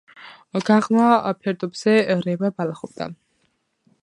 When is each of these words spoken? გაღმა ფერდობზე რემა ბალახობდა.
გაღმა 0.69 1.09
ფერდობზე 1.43 1.95
რემა 2.25 2.53
ბალახობდა. 2.59 3.13